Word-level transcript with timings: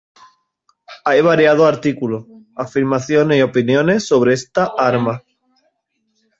Hay 1.05 1.21
variados 1.21 1.67
artículos, 1.71 2.25
afirmaciones 2.55 3.37
y 3.37 3.43
opiniones 3.43 4.07
sobre 4.07 4.33
esta 4.33 4.71
arma. 4.75 5.21